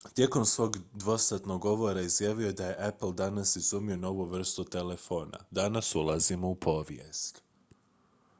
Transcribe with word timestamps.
"tijekom 0.13 0.45
svojeg 0.45 0.73
dvosatnog 0.93 1.61
govora 1.61 2.01
izjavio 2.01 2.45
je 2.47 2.53
da 2.53 2.65
je 2.65 2.87
"apple 2.87 3.11
danas 3.13 3.55
izumio 3.55 3.97
novu 3.97 4.25
vrstu 4.25 4.63
telefona. 4.63 5.37
danas 5.51 5.95
ulazimo 5.95 6.47
u 6.49 6.55
povijest"". 6.55 7.41